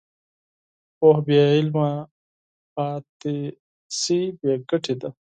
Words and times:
پوهه 0.97 1.21
بېعمله 1.25 1.91
پاتې 2.75 3.35
شي، 3.99 4.19
بېګټې 4.39 4.93
ده. 5.01 5.09